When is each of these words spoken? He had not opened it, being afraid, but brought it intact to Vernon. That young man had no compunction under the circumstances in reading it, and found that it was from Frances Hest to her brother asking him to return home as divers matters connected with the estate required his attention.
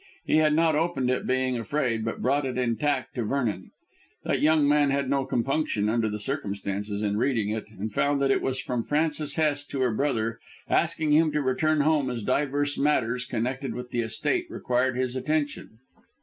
He 0.25 0.37
had 0.37 0.55
not 0.55 0.73
opened 0.73 1.11
it, 1.11 1.27
being 1.27 1.59
afraid, 1.59 2.03
but 2.03 2.23
brought 2.23 2.43
it 2.43 2.57
intact 2.57 3.13
to 3.13 3.23
Vernon. 3.23 3.69
That 4.23 4.41
young 4.41 4.67
man 4.67 4.89
had 4.89 5.07
no 5.07 5.25
compunction 5.25 5.89
under 5.89 6.09
the 6.09 6.19
circumstances 6.19 7.03
in 7.03 7.17
reading 7.17 7.49
it, 7.49 7.65
and 7.69 7.93
found 7.93 8.19
that 8.23 8.31
it 8.31 8.41
was 8.41 8.59
from 8.59 8.81
Frances 8.81 9.35
Hest 9.35 9.69
to 9.69 9.81
her 9.81 9.93
brother 9.93 10.39
asking 10.67 11.11
him 11.11 11.31
to 11.33 11.41
return 11.43 11.81
home 11.81 12.09
as 12.09 12.23
divers 12.23 12.79
matters 12.79 13.25
connected 13.25 13.75
with 13.75 13.91
the 13.91 14.01
estate 14.01 14.47
required 14.49 14.97
his 14.97 15.15
attention. 15.15 15.77